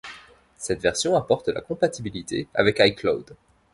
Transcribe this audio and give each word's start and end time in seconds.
Cette 0.57 0.81
version 0.81 1.15
apporte 1.15 1.49
la 1.49 1.61
compatibilité 1.61 2.47
avec 2.55 2.79
iCloud. 2.79 3.35